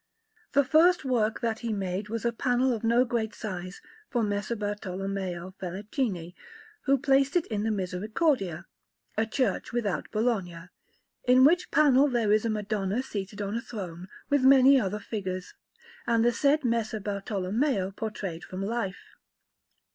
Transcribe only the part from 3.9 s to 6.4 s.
for Messer Bartolommeo Felicini,